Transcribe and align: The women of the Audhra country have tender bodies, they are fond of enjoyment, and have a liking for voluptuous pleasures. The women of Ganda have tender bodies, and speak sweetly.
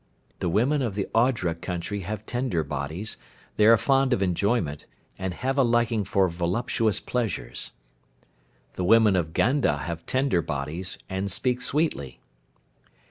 The 0.39 0.49
women 0.49 0.81
of 0.81 0.95
the 0.95 1.07
Audhra 1.13 1.53
country 1.61 1.99
have 1.99 2.25
tender 2.25 2.63
bodies, 2.63 3.17
they 3.57 3.67
are 3.67 3.77
fond 3.77 4.13
of 4.13 4.23
enjoyment, 4.23 4.87
and 5.19 5.31
have 5.31 5.59
a 5.59 5.63
liking 5.63 6.05
for 6.05 6.27
voluptuous 6.27 6.99
pleasures. 6.99 7.73
The 8.73 8.83
women 8.83 9.15
of 9.15 9.33
Ganda 9.33 9.77
have 9.77 10.07
tender 10.07 10.41
bodies, 10.41 10.97
and 11.07 11.29
speak 11.31 11.61
sweetly. 11.61 12.19